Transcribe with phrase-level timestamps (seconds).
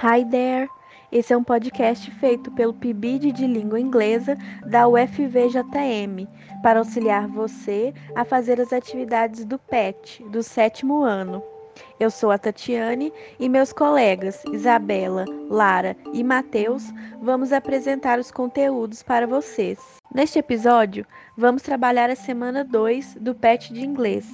[0.00, 0.70] Hi there!
[1.10, 6.28] Esse é um podcast feito pelo PIBID de Língua Inglesa da UFVJM
[6.62, 11.42] para auxiliar você a fazer as atividades do PET do sétimo ano.
[11.98, 16.84] Eu sou a Tatiane e meus colegas Isabela, Lara e Matheus
[17.20, 19.80] vamos apresentar os conteúdos para vocês.
[20.14, 21.04] Neste episódio,
[21.36, 24.30] vamos trabalhar a semana 2 do PET de inglês,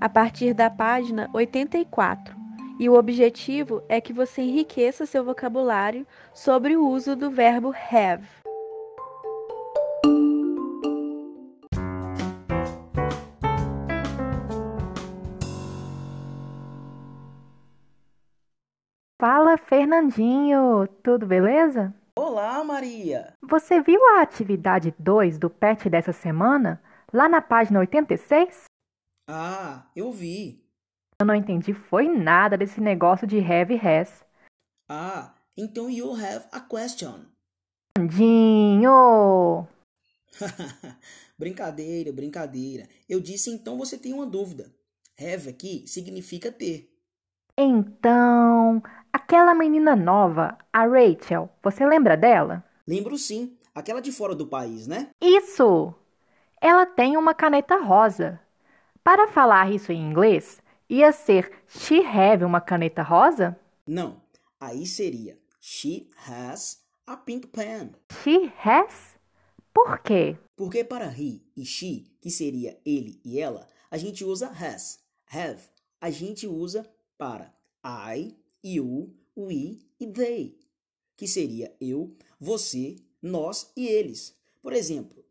[0.00, 2.39] a partir da página 84
[2.80, 8.26] e o objetivo é que você enriqueça seu vocabulário sobre o uso do verbo have.
[19.20, 20.88] Fala, Fernandinho!
[21.02, 21.94] Tudo beleza?
[22.16, 23.34] Olá, Maria!
[23.42, 26.82] Você viu a atividade 2 do PET dessa semana?
[27.12, 28.64] Lá na página 86?
[29.28, 30.69] Ah, eu vi.
[31.20, 34.24] Eu não entendi foi nada desse negócio de have e has.
[34.88, 37.26] Ah, então you have a question.
[37.94, 39.68] Fernandinho!
[41.36, 42.88] brincadeira, brincadeira.
[43.06, 44.72] Eu disse então você tem uma dúvida.
[45.20, 46.90] Have aqui significa ter.
[47.54, 52.64] Então, aquela menina nova, a Rachel, você lembra dela?
[52.88, 55.10] Lembro sim, aquela de fora do país, né?
[55.20, 55.94] Isso!
[56.58, 58.40] Ela tem uma caneta rosa.
[59.04, 63.56] Para falar isso em inglês, ia ser she have uma caneta rosa?
[63.86, 64.20] Não,
[64.58, 67.92] aí seria she has a pink pen.
[68.22, 69.16] She has?
[69.72, 70.36] Por quê?
[70.56, 74.98] Porque para he e she, que seria ele e ela, a gente usa has.
[75.32, 75.62] Have,
[76.00, 76.84] a gente usa
[77.16, 80.58] para I, you, we e they,
[81.16, 84.36] que seria eu, você, nós e eles.
[84.60, 85.24] Por exemplo,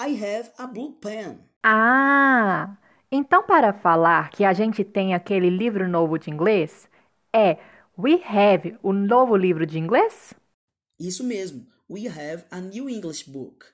[0.00, 1.38] I have a blue pen.
[1.62, 2.23] Ah,
[3.16, 6.88] então para falar que a gente tem aquele livro novo de inglês,
[7.32, 7.58] é
[7.96, 10.34] we have o novo livro de inglês?
[10.98, 13.66] Isso mesmo, we have a new English book.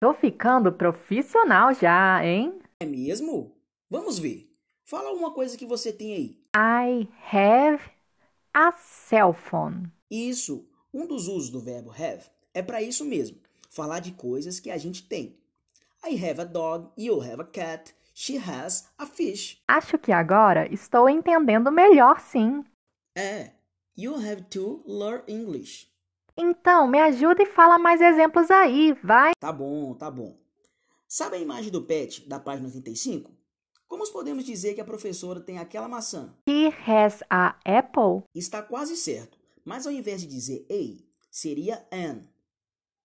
[0.00, 2.58] Tô ficando profissional já, hein?
[2.80, 3.56] É mesmo?
[3.88, 4.52] Vamos ver.
[4.84, 6.42] Fala uma coisa que você tem aí.
[6.56, 7.82] I have
[8.52, 9.92] a cell phone.
[10.10, 10.68] Isso.
[10.92, 13.38] Um dos usos do verbo have é para isso mesmo.
[13.70, 15.38] Falar de coisas que a gente tem.
[16.04, 19.62] I have a dog, you have a cat, she has a fish.
[19.68, 22.64] Acho que agora estou entendendo melhor, sim.
[23.14, 23.52] É.
[23.94, 25.88] You have to learn English.
[26.36, 29.32] Então, me ajuda e fala mais exemplos aí, vai.
[29.38, 30.36] Tá bom, tá bom.
[31.08, 33.30] Sabe a imagem do pet da página 85?
[33.86, 36.34] Como podemos dizer que a professora tem aquela maçã?
[36.48, 38.24] He has a apple.
[38.34, 42.22] Está quase certo, mas ao invés de dizer a, seria an.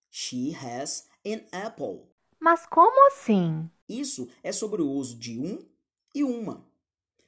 [0.09, 2.09] She has an apple.
[2.39, 3.69] Mas como assim?
[3.99, 5.59] Isso é sobre o uso de um
[6.15, 6.65] e uma.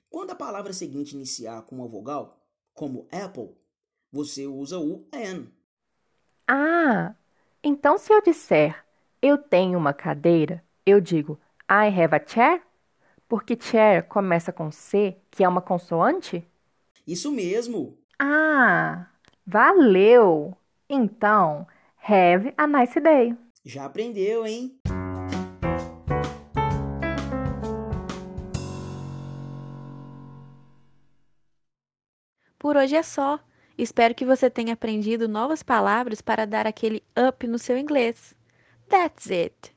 [0.09, 2.39] Quando a palavra seguinte iniciar com uma vogal,
[2.73, 3.49] como apple,
[4.09, 5.47] você usa o an.
[6.47, 7.15] Ah,
[7.63, 8.83] então se eu disser
[9.21, 12.61] eu tenho uma cadeira, eu digo I have a chair?
[13.27, 16.45] Porque chair começa com C, que é uma consoante?
[17.07, 17.97] Isso mesmo.
[18.19, 19.07] Ah,
[19.45, 20.55] valeu!
[20.89, 21.65] Então,
[21.97, 23.35] have a nice day.
[23.65, 24.77] Já aprendeu, hein?
[32.63, 33.41] Por hoje é só.
[33.77, 38.33] Espero que você tenha aprendido novas palavras para dar aquele up no seu inglês.
[38.87, 39.75] That's it!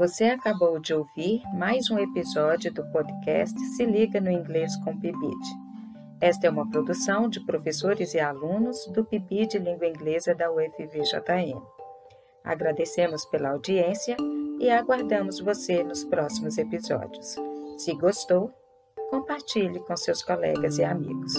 [0.00, 5.38] Você acabou de ouvir mais um episódio do podcast Se Liga no Inglês com PIBID.
[6.20, 11.62] Esta é uma produção de professores e alunos do PIBID Língua Inglesa da UFVJM.
[12.42, 14.16] Agradecemos pela audiência
[14.58, 17.49] e aguardamos você nos próximos episódios.
[17.82, 18.52] Se gostou,
[19.08, 21.32] compartilhe com seus colegas e amigos.